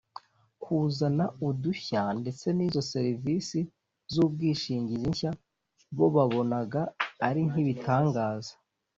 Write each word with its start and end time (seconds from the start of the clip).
kuzana 0.63 1.25
udushya 1.47 2.01
ndetse 2.19 2.45
n’izo 2.57 2.81
serivisi 2.93 3.59
z’ubwishingizi 4.13 5.05
nshya 5.11 5.31
bo 5.97 6.05
babonaga 6.15 6.81
ari 7.27 7.41
nk’ibitangaza 7.49 8.53